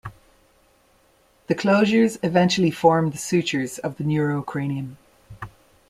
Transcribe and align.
The 1.45 1.53
closures 1.53 2.17
eventually 2.23 2.71
form 2.71 3.11
the 3.11 3.19
sutures 3.19 3.77
of 3.77 3.97
the 3.97 4.03
neurocranium. 4.03 4.95